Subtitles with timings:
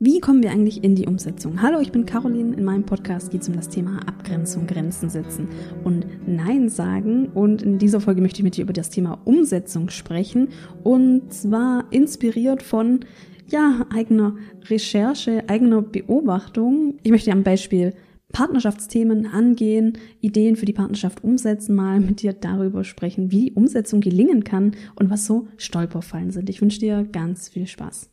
[0.00, 1.60] Wie kommen wir eigentlich in die Umsetzung?
[1.60, 2.54] Hallo, ich bin Caroline.
[2.54, 5.48] In meinem Podcast geht es um das Thema Abgrenzung, Grenzen setzen
[5.82, 7.30] und Nein sagen.
[7.30, 10.50] Und in dieser Folge möchte ich mit dir über das Thema Umsetzung sprechen.
[10.84, 13.00] Und zwar inspiriert von,
[13.48, 17.00] ja, eigener Recherche, eigener Beobachtung.
[17.02, 17.92] Ich möchte am Beispiel
[18.32, 24.44] Partnerschaftsthemen angehen, Ideen für die Partnerschaft umsetzen, mal mit dir darüber sprechen, wie Umsetzung gelingen
[24.44, 26.48] kann und was so Stolperfallen sind.
[26.50, 28.10] Ich wünsche dir ganz viel Spaß.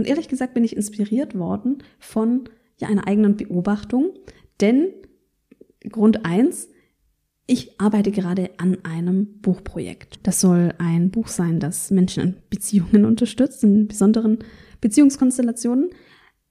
[0.00, 2.48] Und ehrlich gesagt bin ich inspiriert worden von
[2.78, 4.14] ja, einer eigenen Beobachtung,
[4.62, 4.86] denn
[5.90, 6.70] Grund eins:
[7.46, 10.20] ich arbeite gerade an einem Buchprojekt.
[10.22, 14.38] Das soll ein Buch sein, das Menschen in Beziehungen unterstützt, in besonderen
[14.80, 15.90] Beziehungskonstellationen.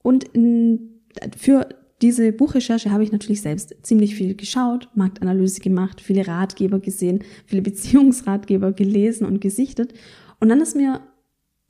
[0.04, 1.02] Und in,
[1.36, 1.70] für
[2.04, 7.62] diese Buchrecherche habe ich natürlich selbst ziemlich viel geschaut, Marktanalyse gemacht, viele Ratgeber gesehen, viele
[7.64, 9.96] Beziehungsratgeber gelesen und gesichtet.
[10.40, 11.02] Und dann ist mir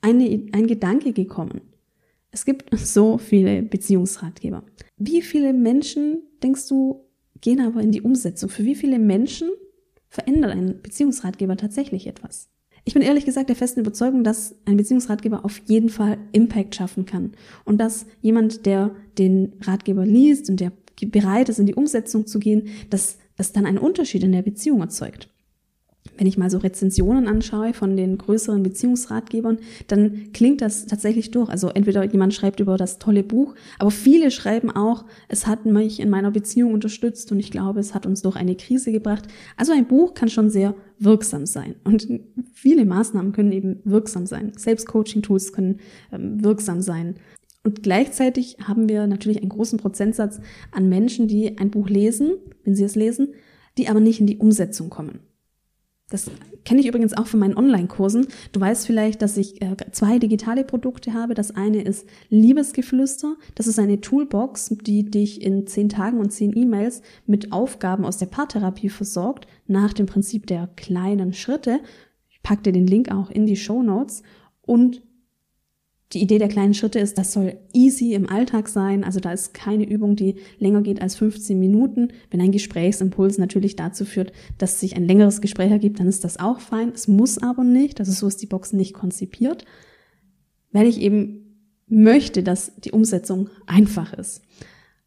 [0.02, 1.60] eine, ein Gedanke gekommen.
[2.30, 4.64] Es gibt so viele Beziehungsratgeber.
[4.96, 7.04] Wie viele Menschen, denkst du,
[7.40, 8.50] gehen aber in die Umsetzung?
[8.50, 9.50] Für wie viele Menschen
[10.08, 12.48] verändert ein Beziehungsratgeber tatsächlich etwas?
[12.84, 17.04] Ich bin ehrlich gesagt der festen Überzeugung, dass ein Beziehungsratgeber auf jeden Fall Impact schaffen
[17.04, 17.32] kann
[17.64, 20.72] und dass jemand, der den Ratgeber liest und der
[21.06, 24.80] bereit ist, in die Umsetzung zu gehen, dass es dann einen Unterschied in der Beziehung
[24.80, 25.28] erzeugt
[26.20, 31.48] wenn ich mal so Rezensionen anschaue von den größeren Beziehungsratgebern, dann klingt das tatsächlich durch.
[31.48, 35.98] Also entweder jemand schreibt über das tolle Buch, aber viele schreiben auch, es hat mich
[35.98, 39.28] in meiner Beziehung unterstützt und ich glaube, es hat uns durch eine Krise gebracht.
[39.56, 42.06] Also ein Buch kann schon sehr wirksam sein und
[42.52, 44.52] viele Maßnahmen können eben wirksam sein.
[44.54, 45.78] Selbstcoaching-Tools können
[46.12, 47.14] ähm, wirksam sein.
[47.64, 50.38] Und gleichzeitig haben wir natürlich einen großen Prozentsatz
[50.70, 52.32] an Menschen, die ein Buch lesen,
[52.64, 53.28] wenn sie es lesen,
[53.78, 55.20] die aber nicht in die Umsetzung kommen.
[56.10, 56.28] Das
[56.64, 58.26] kenne ich übrigens auch von meinen Online-Kursen.
[58.52, 61.34] Du weißt vielleicht, dass ich äh, zwei digitale Produkte habe.
[61.34, 63.36] Das eine ist Liebesgeflüster.
[63.54, 68.18] Das ist eine Toolbox, die dich in zehn Tagen und zehn E-Mails mit Aufgaben aus
[68.18, 71.80] der Paartherapie versorgt, nach dem Prinzip der kleinen Schritte.
[72.28, 74.22] Ich packe dir den Link auch in die Show Notes.
[74.62, 75.02] Und
[76.12, 79.04] die Idee der kleinen Schritte ist, das soll easy im Alltag sein.
[79.04, 82.08] Also da ist keine Übung, die länger geht als 15 Minuten.
[82.30, 86.40] Wenn ein Gesprächsimpuls natürlich dazu führt, dass sich ein längeres Gespräch ergibt, dann ist das
[86.40, 86.90] auch fein.
[86.92, 88.00] Es muss aber nicht.
[88.00, 89.64] Also so ist die Box nicht konzipiert,
[90.72, 94.42] weil ich eben möchte, dass die Umsetzung einfach ist.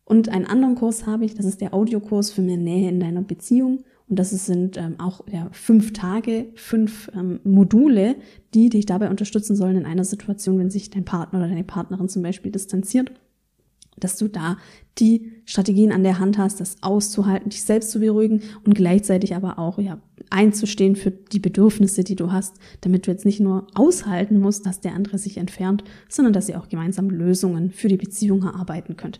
[0.05, 3.21] Und einen anderen Kurs habe ich, das ist der Audiokurs für mehr Nähe in deiner
[3.21, 3.83] Beziehung.
[4.09, 8.15] Und das sind ähm, auch ja, fünf Tage, fünf ähm, Module,
[8.53, 12.09] die dich dabei unterstützen sollen in einer Situation, wenn sich dein Partner oder deine Partnerin
[12.09, 13.11] zum Beispiel distanziert,
[13.97, 14.57] dass du da
[14.99, 19.57] die Strategien an der Hand hast, das auszuhalten, dich selbst zu beruhigen und gleichzeitig aber
[19.57, 19.99] auch ja,
[20.29, 24.81] einzustehen für die Bedürfnisse, die du hast, damit du jetzt nicht nur aushalten musst, dass
[24.81, 29.19] der andere sich entfernt, sondern dass ihr auch gemeinsam Lösungen für die Beziehung erarbeiten könnt.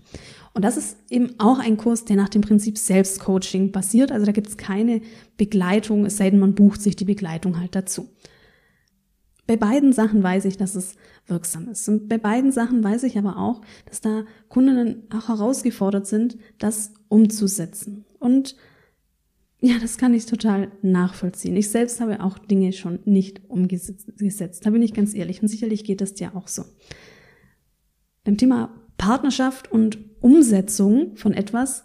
[0.54, 4.12] Und das ist eben auch ein Kurs, der nach dem Prinzip Selbstcoaching basiert.
[4.12, 5.02] Also da gibt es keine
[5.38, 8.10] Begleitung, es sei denn, man bucht sich die Begleitung halt dazu.
[9.46, 10.96] Bei beiden Sachen weiß ich, dass es
[11.28, 11.88] wirksam ist.
[11.90, 16.94] Und bei beiden Sachen weiß ich aber auch, dass da Kundinnen auch herausgefordert sind, das
[17.10, 18.06] umzusetzen.
[18.20, 18.56] Und
[19.60, 21.56] ja, das kann ich total nachvollziehen.
[21.56, 24.66] Ich selbst habe auch Dinge schon nicht umgesetzt.
[24.66, 25.42] Da bin ich ganz ehrlich.
[25.42, 26.66] Und sicherlich geht das dir auch so.
[28.24, 31.84] Beim Thema Partnerschaft und Umsetzung von etwas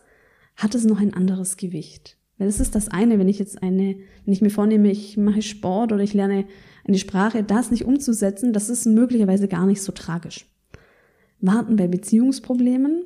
[0.57, 2.18] hat es noch ein anderes Gewicht.
[2.39, 5.43] Weil es ist das eine, wenn ich jetzt eine, wenn ich mir vornehme, ich mache
[5.43, 6.47] Sport oder ich lerne
[6.87, 10.47] eine Sprache, das nicht umzusetzen, das ist möglicherweise gar nicht so tragisch.
[11.41, 13.05] Warten bei Beziehungsproblemen,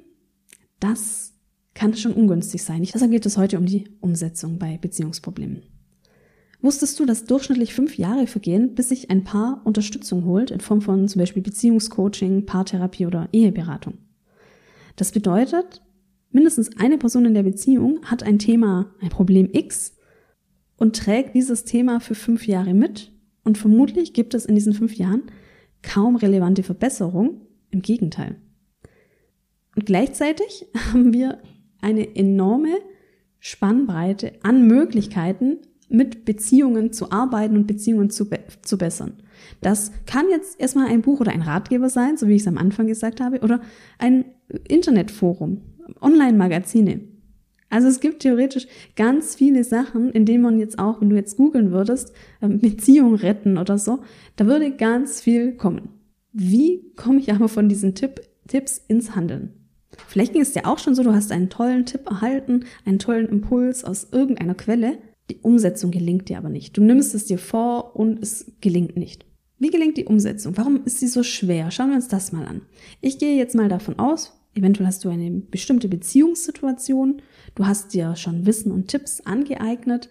[0.81, 1.32] das
[1.75, 2.82] kann schon ungünstig sein.
[2.82, 5.62] Deshalb geht es heute um die Umsetzung bei Beziehungsproblemen.
[6.60, 10.81] Wusstest du, dass durchschnittlich fünf Jahre vergehen, bis sich ein Paar Unterstützung holt in Form
[10.81, 13.98] von zum Beispiel Beziehungscoaching, Paartherapie oder Eheberatung?
[14.94, 15.82] Das bedeutet,
[16.32, 19.97] mindestens eine Person in der Beziehung hat ein Thema, ein Problem X
[20.76, 23.12] und trägt dieses Thema für fünf Jahre mit
[23.44, 25.22] und vermutlich gibt es in diesen fünf Jahren
[25.82, 28.37] kaum relevante Verbesserung, im Gegenteil.
[29.74, 31.39] Und gleichzeitig haben wir
[31.80, 32.77] eine enorme
[33.39, 35.59] Spannbreite an Möglichkeiten,
[35.89, 39.15] mit Beziehungen zu arbeiten und Beziehungen zu, be zu bessern.
[39.60, 42.56] Das kann jetzt erstmal ein Buch oder ein Ratgeber sein, so wie ich es am
[42.56, 43.60] Anfang gesagt habe, oder
[43.98, 44.24] ein
[44.68, 45.60] Internetforum,
[46.00, 47.00] Online-Magazine.
[47.72, 51.38] Also es gibt theoretisch ganz viele Sachen, in denen man jetzt auch, wenn du jetzt
[51.38, 52.12] googeln würdest,
[52.42, 54.00] ähm, Beziehung retten oder so,
[54.36, 55.88] da würde ganz viel kommen.
[56.32, 59.54] Wie komme ich aber von diesen Tipp, Tipps ins Handeln?
[60.06, 63.28] Vielleicht ging es dir auch schon so, du hast einen tollen Tipp erhalten, einen tollen
[63.28, 64.98] Impuls aus irgendeiner Quelle,
[65.30, 66.76] die Umsetzung gelingt dir aber nicht.
[66.76, 69.24] Du nimmst es dir vor und es gelingt nicht.
[69.58, 70.56] Wie gelingt die Umsetzung?
[70.56, 71.70] Warum ist sie so schwer?
[71.70, 72.62] Schauen wir uns das mal an.
[73.00, 77.22] Ich gehe jetzt mal davon aus, eventuell hast du eine bestimmte Beziehungssituation,
[77.54, 80.09] du hast dir schon Wissen und Tipps angeeignet,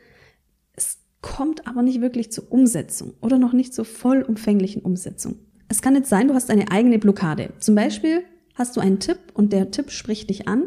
[0.74, 5.36] es kommt aber nicht wirklich zur Umsetzung oder noch nicht zur vollumfänglichen Umsetzung.
[5.68, 7.54] Es kann jetzt sein, du hast eine eigene Blockade.
[7.60, 8.24] Zum Beispiel
[8.56, 10.66] hast du einen Tipp und der Tipp spricht dich an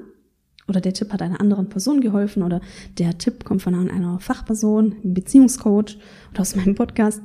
[0.67, 2.61] oder der Tipp hat einer anderen Person geholfen oder
[2.99, 5.99] der Tipp kommt von einer Fachperson, einem Beziehungscoach
[6.33, 7.21] oder aus meinem Podcast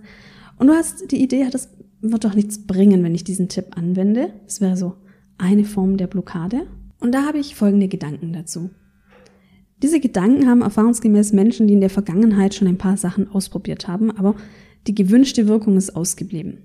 [0.57, 1.69] und du hast die Idee, das
[2.01, 4.33] wird doch nichts bringen, wenn ich diesen Tipp anwende.
[4.45, 4.95] Das wäre so
[5.39, 6.67] eine Form der Blockade.
[6.99, 8.69] Und da habe ich folgende Gedanken dazu.
[9.81, 14.11] Diese Gedanken haben erfahrungsgemäß Menschen, die in der Vergangenheit schon ein paar Sachen ausprobiert haben,
[14.11, 14.35] aber
[14.87, 16.57] die gewünschte Wirkung ist ausgeblieben.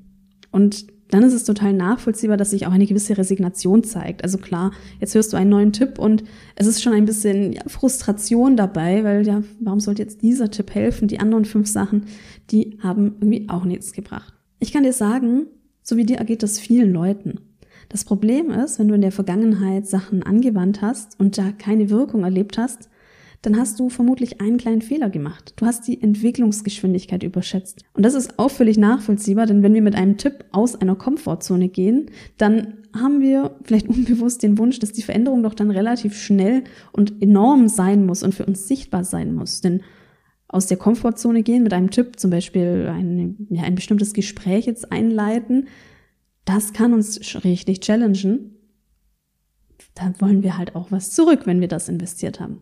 [0.51, 4.25] Und dann ist es total nachvollziehbar, dass sich auch eine gewisse Resignation zeigt.
[4.25, 6.25] Also klar, jetzt hörst du einen neuen Tipp und
[6.57, 10.75] es ist schon ein bisschen ja, Frustration dabei, weil ja, warum sollte jetzt dieser Tipp
[10.75, 11.07] helfen?
[11.07, 12.07] Die anderen fünf Sachen,
[12.51, 14.35] die haben irgendwie auch nichts gebracht.
[14.59, 15.47] Ich kann dir sagen,
[15.83, 17.41] so wie dir ergeht das vielen Leuten.
[17.89, 22.25] Das Problem ist, wenn du in der Vergangenheit Sachen angewandt hast und da keine Wirkung
[22.25, 22.89] erlebt hast,
[23.45, 25.53] dann hast du vermutlich einen kleinen Fehler gemacht.
[25.57, 27.83] Du hast die Entwicklungsgeschwindigkeit überschätzt.
[27.93, 31.69] Und das ist auch völlig nachvollziehbar, denn wenn wir mit einem Tipp aus einer Komfortzone
[31.69, 32.07] gehen,
[32.39, 37.21] dann haben wir vielleicht unbewusst den Wunsch, dass die Veränderung doch dann relativ schnell und
[37.23, 39.61] enorm sein muss und für uns sichtbar sein muss.
[39.61, 39.83] Denn
[40.49, 44.91] aus der Komfortzone gehen mit einem Tipp, zum Beispiel ein, ja, ein bestimmtes Gespräch jetzt
[44.93, 45.67] einleiten,
[46.45, 48.51] das kann uns richtig challengen.
[49.95, 52.61] Da wollen wir halt auch was zurück, wenn wir das investiert haben.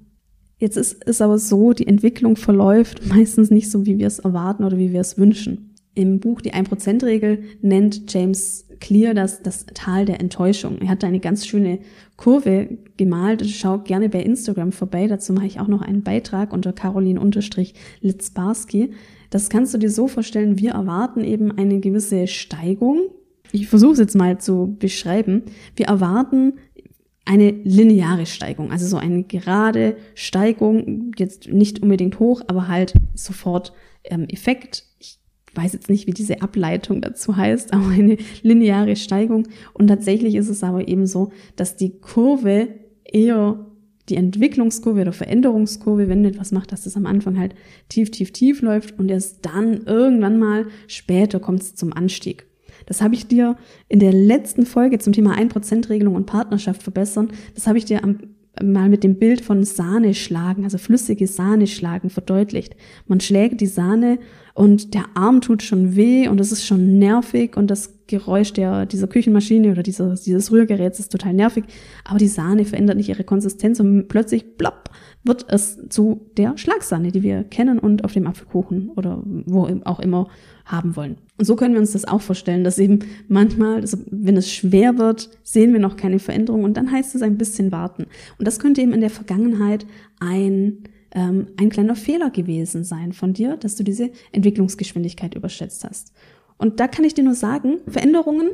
[0.58, 4.64] Jetzt ist es aber so, die Entwicklung verläuft meistens nicht so, wie wir es erwarten
[4.64, 5.72] oder wie wir es wünschen.
[5.94, 10.78] Im Buch Die 1%-Regel nennt James Clear das, das Tal der Enttäuschung.
[10.80, 11.80] Er hat da eine ganz schöne
[12.16, 13.46] Kurve gemalt.
[13.46, 15.06] Schau gerne bei Instagram vorbei.
[15.06, 18.90] Dazu mache ich auch noch einen Beitrag unter Caroline-Litzbarski.
[19.30, 23.02] Das kannst du dir so vorstellen, wir erwarten eben eine gewisse Steigung.
[23.52, 25.42] Ich versuche es jetzt mal zu beschreiben.
[25.76, 26.54] Wir erwarten
[27.24, 33.72] eine lineare Steigung, also so eine gerade Steigung, jetzt nicht unbedingt hoch, aber halt sofort
[34.04, 34.84] ähm, Effekt.
[34.98, 35.18] Ich
[35.54, 39.46] weiß jetzt nicht, wie diese Ableitung dazu heißt, aber eine lineare Steigung.
[39.74, 42.68] Und tatsächlich ist es aber eben so, dass die Kurve
[43.04, 43.66] eher
[44.08, 47.54] die Entwicklungskurve oder Veränderungskurve, wenn etwas macht, dass das am Anfang halt
[47.88, 52.46] tief, tief, tief läuft und erst dann irgendwann mal später kommt es zum Anstieg.
[52.92, 53.56] Das habe ich dir
[53.88, 57.32] in der letzten Folge zum Thema 1%-Regelung und Partnerschaft verbessern.
[57.54, 58.18] Das habe ich dir am,
[58.62, 62.76] mal mit dem Bild von Sahne schlagen, also flüssige Sahne schlagen, verdeutlicht.
[63.06, 64.18] Man schlägt die Sahne
[64.54, 68.84] und der Arm tut schon weh und es ist schon nervig und das Geräusch der,
[68.84, 71.64] dieser Küchenmaschine oder dieser, dieses Rührgeräts ist total nervig,
[72.04, 74.90] aber die Sahne verändert nicht ihre Konsistenz und plötzlich plopp
[75.24, 80.00] wird es zu der Schlagsahne, die wir kennen und auf dem Apfelkuchen oder wo auch
[80.00, 80.28] immer
[80.64, 81.16] haben wollen.
[81.38, 84.98] Und so können wir uns das auch vorstellen, dass eben manchmal, also wenn es schwer
[84.98, 88.06] wird, sehen wir noch keine Veränderung und dann heißt es ein bisschen warten.
[88.38, 89.86] Und das könnte eben in der Vergangenheit
[90.20, 96.12] ein ähm, ein kleiner Fehler gewesen sein von dir, dass du diese Entwicklungsgeschwindigkeit überschätzt hast.
[96.58, 98.50] Und da kann ich dir nur sagen, Veränderungen,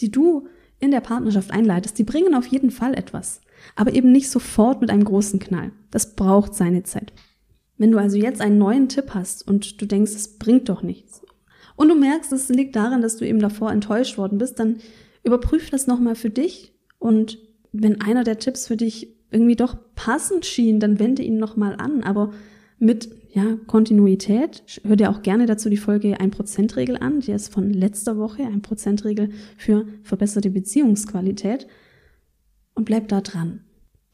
[0.00, 0.46] die du
[0.80, 3.40] in der Partnerschaft einleitest, die bringen auf jeden Fall etwas.
[3.74, 5.72] Aber eben nicht sofort mit einem großen Knall.
[5.90, 7.12] Das braucht seine Zeit.
[7.76, 11.22] Wenn du also jetzt einen neuen Tipp hast und du denkst, es bringt doch nichts,
[11.78, 14.78] und du merkst, es liegt daran, dass du eben davor enttäuscht worden bist, dann
[15.22, 17.38] überprüf das nochmal für dich und
[17.70, 22.02] wenn einer der Tipps für dich irgendwie doch passend schien, dann wende ihn nochmal an,
[22.02, 22.32] aber
[22.78, 24.62] mit ja, Kontinuität.
[24.84, 29.30] Hör dir auch gerne dazu die Folge 1%-Regel an, die ist von letzter Woche, 1%-Regel
[29.56, 31.66] für verbesserte Beziehungsqualität
[32.74, 33.64] und bleib da dran.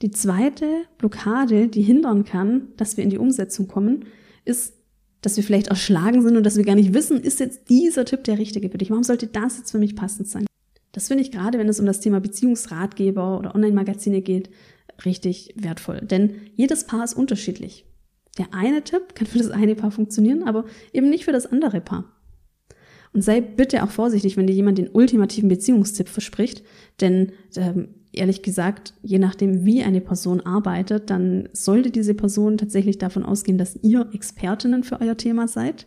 [0.03, 0.67] Die zweite
[0.99, 4.07] Blockade, die hindern kann, dass wir in die Umsetzung kommen,
[4.45, 4.75] ist,
[5.21, 8.25] dass wir vielleicht erschlagen sind und dass wir gar nicht wissen, ist jetzt dieser Tipp
[8.25, 8.91] der richtige für dich?
[8.91, 10.45] Warum sollte das jetzt für mich passend sein?
[10.93, 14.51] Das finde ich gerade, wenn es um das Thema Beziehungsratgeber oder Online-Magazine geht,
[15.05, 16.01] richtig wertvoll.
[16.03, 17.85] Denn jedes Paar ist unterschiedlich.
[18.39, 21.81] Der eine Tipp kann für das eine Paar funktionieren, aber eben nicht für das andere
[21.81, 22.05] Paar.
[23.13, 26.65] Und sei bitte auch vorsichtig, wenn dir jemand den ultimativen Beziehungstipp verspricht,
[27.01, 32.99] denn ähm, ehrlich gesagt, je nachdem, wie eine Person arbeitet, dann sollte diese Person tatsächlich
[32.99, 35.87] davon ausgehen, dass ihr Expertinnen für euer Thema seid.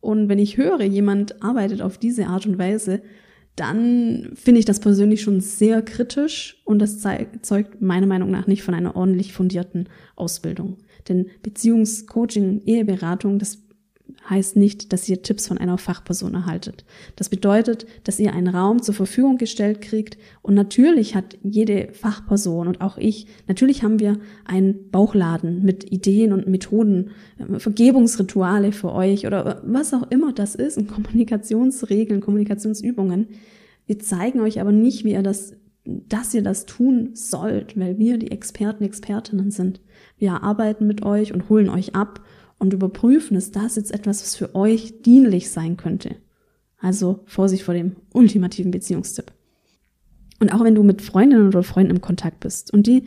[0.00, 3.00] Und wenn ich höre, jemand arbeitet auf diese Art und Weise,
[3.58, 6.98] dann finde ich das persönlich schon sehr kritisch und das
[7.42, 10.78] zeugt meiner Meinung nach nicht von einer ordentlich fundierten Ausbildung.
[11.08, 13.58] Denn Beziehungscoaching, Eheberatung, das
[14.28, 16.84] heißt nicht, dass ihr Tipps von einer Fachperson erhaltet.
[17.16, 22.68] Das bedeutet, dass ihr einen Raum zur Verfügung gestellt kriegt und natürlich hat jede Fachperson
[22.68, 28.92] und auch ich, natürlich haben wir einen Bauchladen mit Ideen und Methoden, äh, Vergebungsrituale für
[28.92, 33.28] euch oder was auch immer das ist und Kommunikationsregeln, Kommunikationsübungen.
[33.86, 35.54] Wir zeigen euch aber nicht, wie ihr das,
[35.84, 39.80] dass ihr das tun sollt, weil wir die Experten, Expertinnen sind.
[40.18, 42.22] Wir arbeiten mit euch und holen euch ab
[42.58, 46.16] und überprüfen, ist das jetzt etwas, was für euch dienlich sein könnte.
[46.78, 49.32] Also Vorsicht vor dem ultimativen Beziehungstipp.
[50.40, 53.04] Und auch wenn du mit Freundinnen oder Freunden im Kontakt bist und die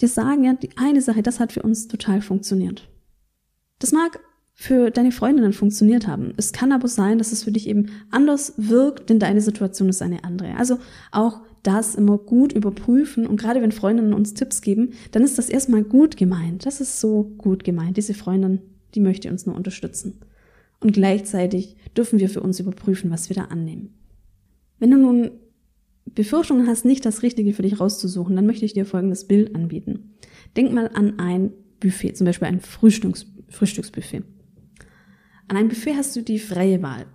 [0.00, 2.88] dir sagen, ja, die eine Sache, das hat für uns total funktioniert.
[3.78, 4.20] Das mag
[4.54, 6.32] für deine Freundinnen funktioniert haben.
[6.38, 10.00] Es kann aber sein, dass es für dich eben anders wirkt, denn deine Situation ist
[10.00, 10.56] eine andere.
[10.56, 10.78] Also
[11.12, 15.48] auch das immer gut überprüfen und gerade wenn Freundinnen uns Tipps geben, dann ist das
[15.48, 16.64] erstmal gut gemeint.
[16.64, 17.96] Das ist so gut gemeint.
[17.96, 18.60] Diese Freundin,
[18.94, 20.20] die möchte uns nur unterstützen.
[20.78, 23.94] Und gleichzeitig dürfen wir für uns überprüfen, was wir da annehmen.
[24.78, 25.30] Wenn du nun
[26.04, 30.14] Befürchtungen hast, nicht das Richtige für dich rauszusuchen, dann möchte ich dir folgendes Bild anbieten.
[30.56, 34.22] Denk mal an ein Buffet, zum Beispiel ein Frühstücks Frühstücksbuffet.
[35.48, 37.06] An einem Buffet hast du die freie Wahl.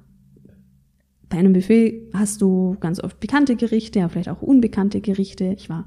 [1.31, 5.55] Bei einem Buffet hast du ganz oft bekannte Gerichte, aber vielleicht auch unbekannte Gerichte.
[5.57, 5.85] Ich war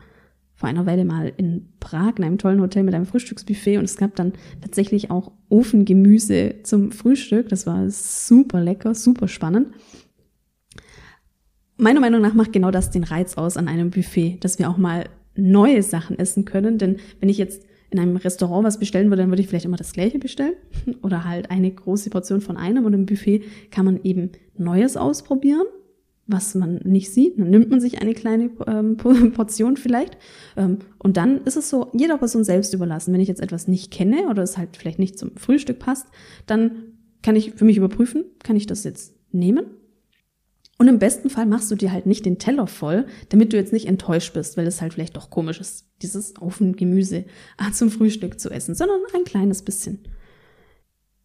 [0.54, 3.98] vor einer Weile mal in Prag in einem tollen Hotel mit einem Frühstücksbuffet und es
[3.98, 4.32] gab dann
[4.62, 7.50] tatsächlich auch Ofengemüse zum Frühstück.
[7.50, 9.68] Das war super lecker, super spannend.
[11.76, 14.78] Meiner Meinung nach macht genau das den Reiz aus an einem Buffet, dass wir auch
[14.78, 16.78] mal neue Sachen essen können.
[16.78, 19.76] Denn wenn ich jetzt in einem Restaurant was bestellen würde, dann würde ich vielleicht immer
[19.76, 20.54] das gleiche bestellen
[21.02, 25.66] oder halt eine große Portion von einem und im Buffet kann man eben Neues ausprobieren,
[26.26, 27.38] was man nicht sieht.
[27.38, 28.96] Dann nimmt man sich eine kleine ähm,
[29.32, 30.18] Portion vielleicht
[30.56, 33.12] ähm, und dann ist es so jeder Person selbst überlassen.
[33.12, 36.08] Wenn ich jetzt etwas nicht kenne oder es halt vielleicht nicht zum Frühstück passt,
[36.46, 36.72] dann
[37.22, 39.66] kann ich für mich überprüfen, kann ich das jetzt nehmen
[40.78, 43.72] und im besten Fall machst du dir halt nicht den Teller voll, damit du jetzt
[43.72, 47.24] nicht enttäuscht bist, weil es halt vielleicht doch komisch ist, dieses Ofengemüse
[47.56, 50.00] ah, zum Frühstück zu essen, sondern ein kleines bisschen.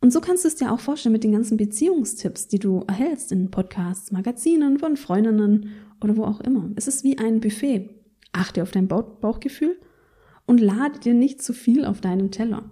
[0.02, 3.32] Und so kannst du es dir auch vorstellen mit den ganzen Beziehungstipps, die du erhältst
[3.32, 6.70] in Podcasts, Magazinen, von Freundinnen oder wo auch immer.
[6.76, 7.90] Es ist wie ein Buffet.
[8.32, 9.78] Achte auf dein Bauchgefühl
[10.46, 12.70] und lade dir nicht zu viel auf deinen Teller.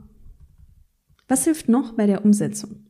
[1.28, 2.87] Was hilft noch bei der Umsetzung?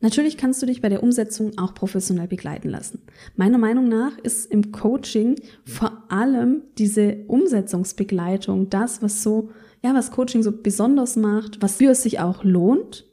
[0.00, 3.02] Natürlich kannst du dich bei der Umsetzung auch professionell begleiten lassen.
[3.34, 9.50] Meiner Meinung nach ist im Coaching vor allem diese Umsetzungsbegleitung das, was so,
[9.82, 13.06] ja, was Coaching so besonders macht, was für es sich auch lohnt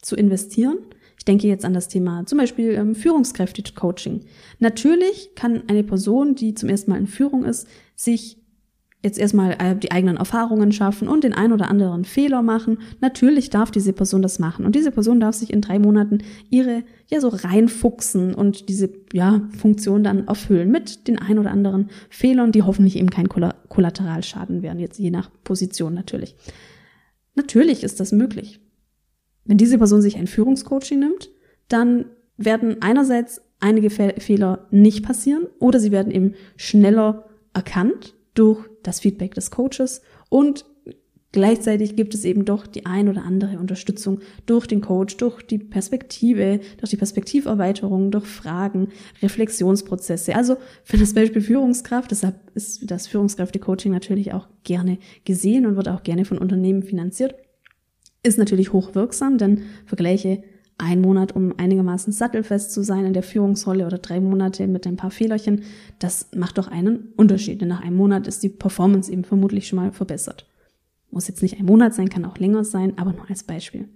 [0.00, 0.78] zu investieren.
[1.18, 4.24] Ich denke jetzt an das Thema zum Beispiel ähm, Führungskräfte-Coaching.
[4.58, 8.41] Natürlich kann eine Person, die zum ersten Mal in Führung ist, sich
[9.02, 12.78] jetzt erstmal äh, die eigenen Erfahrungen schaffen und den ein oder anderen Fehler machen.
[13.00, 14.64] Natürlich darf diese Person das machen.
[14.64, 16.18] Und diese Person darf sich in drei Monaten
[16.50, 21.90] ihre, ja, so reinfuchsen und diese, ja, Funktion dann erfüllen mit den ein oder anderen
[22.10, 26.36] Fehlern, die hoffentlich eben kein Kollateralschaden werden, jetzt je nach Position natürlich.
[27.34, 28.60] Natürlich ist das möglich.
[29.44, 31.30] Wenn diese Person sich ein Führungscoaching nimmt,
[31.68, 32.04] dann
[32.36, 39.34] werden einerseits einige Fehler nicht passieren oder sie werden eben schneller erkannt durch das Feedback
[39.34, 40.64] des Coaches und
[41.32, 45.56] Gleichzeitig gibt es eben doch die ein oder andere Unterstützung durch den Coach, durch die
[45.56, 48.88] Perspektive, durch die Perspektiverweiterung, durch Fragen,
[49.22, 50.36] Reflexionsprozesse.
[50.36, 55.88] Also für das Beispiel Führungskraft, deshalb ist das Führungskräfte-Coaching natürlich auch gerne gesehen und wird
[55.88, 57.34] auch gerne von Unternehmen finanziert,
[58.22, 60.42] ist natürlich hochwirksam, denn Vergleiche
[60.82, 64.96] ein Monat, um einigermaßen sattelfest zu sein in der Führungsrolle oder drei Monate mit ein
[64.96, 65.62] paar Fehlerchen,
[66.00, 67.60] das macht doch einen Unterschied.
[67.60, 70.48] Denn nach einem Monat ist die Performance eben vermutlich schon mal verbessert.
[71.12, 73.88] Muss jetzt nicht ein Monat sein, kann auch länger sein, aber nur als Beispiel.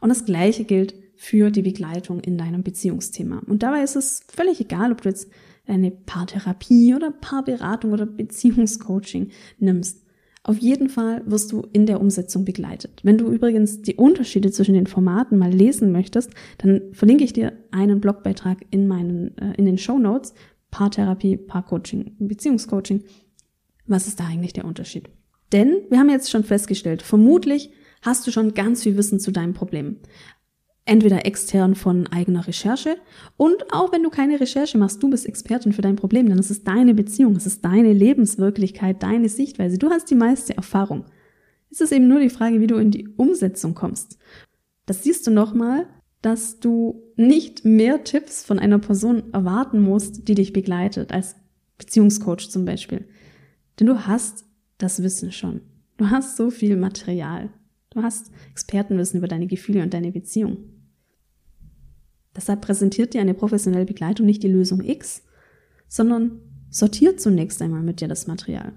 [0.00, 3.42] Und das Gleiche gilt für die Begleitung in deinem Beziehungsthema.
[3.46, 5.30] Und dabei ist es völlig egal, ob du jetzt
[5.66, 10.06] eine Paartherapie oder Paarberatung oder Beziehungscoaching nimmst.
[10.50, 13.02] Auf jeden Fall wirst du in der Umsetzung begleitet.
[13.04, 17.52] Wenn du übrigens die Unterschiede zwischen den Formaten mal lesen möchtest, dann verlinke ich dir
[17.70, 20.34] einen Blogbeitrag in meinen, äh, in den Show Notes.
[20.72, 23.04] Paartherapie, Paarcoaching, Beziehungscoaching.
[23.86, 25.08] Was ist da eigentlich der Unterschied?
[25.52, 27.70] Denn wir haben jetzt schon festgestellt, vermutlich
[28.02, 29.98] hast du schon ganz viel Wissen zu deinem Problem
[30.90, 32.96] entweder extern von eigener Recherche
[33.36, 36.50] und auch wenn du keine Recherche machst, du bist Expertin für dein Problem, denn es
[36.50, 41.04] ist deine Beziehung, es ist deine Lebenswirklichkeit, deine Sichtweise, du hast die meiste Erfahrung.
[41.70, 44.18] Es ist eben nur die Frage, wie du in die Umsetzung kommst.
[44.86, 45.86] Das siehst du nochmal,
[46.22, 51.36] dass du nicht mehr Tipps von einer Person erwarten musst, die dich begleitet, als
[51.78, 53.06] Beziehungscoach zum Beispiel.
[53.78, 54.44] Denn du hast
[54.78, 55.60] das Wissen schon.
[55.98, 57.50] Du hast so viel Material.
[57.90, 60.79] Du hast Expertenwissen über deine Gefühle und deine Beziehung.
[62.40, 65.24] Deshalb präsentiert dir eine professionelle Begleitung nicht die Lösung X,
[65.88, 68.72] sondern sortiert zunächst einmal mit dir das Material.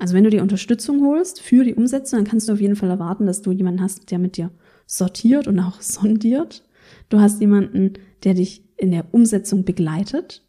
[0.00, 2.90] Also wenn du dir Unterstützung holst für die Umsetzung, dann kannst du auf jeden Fall
[2.90, 4.50] erwarten, dass du jemanden hast, der mit dir
[4.84, 6.64] sortiert und auch sondiert.
[7.08, 7.92] Du hast jemanden,
[8.24, 10.42] der dich in der Umsetzung begleitet.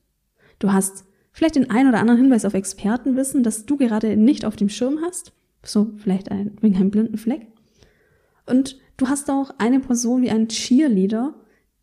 [0.58, 4.56] Du hast vielleicht den einen oder anderen Hinweis auf Expertenwissen, das du gerade nicht auf
[4.56, 5.34] dem Schirm hast.
[5.62, 7.46] So vielleicht ein, wegen einem blinden Fleck.
[8.48, 11.36] Und du hast auch eine Person wie ein Cheerleader,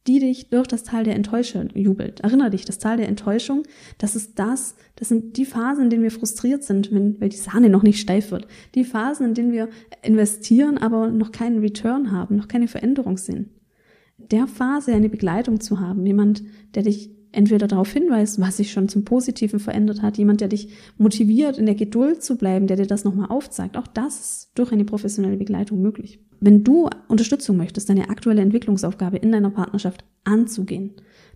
[0.06, 2.21] die dich durch das Tal der Enttäuschung jubelt.
[2.21, 3.62] Erinner dich, das Tal der Enttäuschung,
[3.99, 7.37] das ist das, das sind die Phasen, in denen wir frustriert sind, wenn, weil die
[7.37, 8.47] Sahne noch nicht steif wird.
[8.75, 9.68] Die Phasen, in denen wir
[10.02, 13.50] investieren, aber noch keinen Return haben, noch keine Veränderung sehen.
[14.18, 16.42] Der Phase eine Begleitung zu haben, jemand,
[16.75, 20.69] der dich entweder darauf hinweist, was sich schon zum Positiven verändert hat, jemand, der dich
[20.99, 23.77] motiviert, in der Geduld zu bleiben, der dir das nochmal aufzeigt.
[23.77, 26.21] Auch das ist durch eine professionelle Begleitung möglich.
[26.41, 30.93] Wenn du Unterstützung möchtest, deine aktuelle Entwicklungsaufgabe in deiner Partnerschaft anzugehen,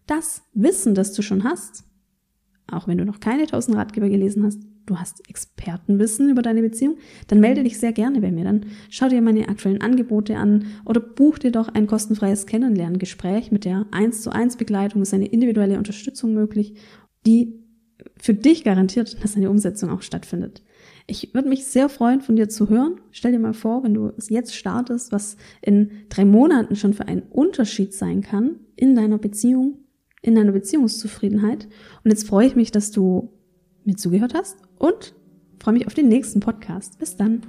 [0.07, 1.85] das Wissen, das du schon hast,
[2.71, 6.97] auch wenn du noch keine 1000 Ratgeber gelesen hast, du hast Expertenwissen über deine Beziehung,
[7.29, 8.45] dann melde dich sehr gerne bei mir.
[8.45, 13.65] Dann schau dir meine aktuellen Angebote an oder buch dir doch ein kostenfreies Kennenlerngespräch mit
[13.65, 15.03] der 1 zu 1 Begleitung.
[15.03, 16.75] Ist eine individuelle Unterstützung möglich,
[17.27, 17.55] die
[18.19, 20.63] für dich garantiert, dass eine Umsetzung auch stattfindet.
[21.07, 23.01] Ich würde mich sehr freuen, von dir zu hören.
[23.11, 27.07] Stell dir mal vor, wenn du es jetzt startest, was in drei Monaten schon für
[27.07, 29.79] einen Unterschied sein kann in deiner Beziehung,
[30.23, 31.69] in deiner Beziehungszufriedenheit.
[32.05, 33.36] Und jetzt freue ich mich, dass du
[33.87, 35.15] mir zugehört hast und
[35.59, 36.99] freue mich auf den nächsten Podcast.
[36.99, 37.43] Bis dann.